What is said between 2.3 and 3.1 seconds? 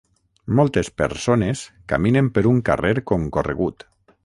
per un carrer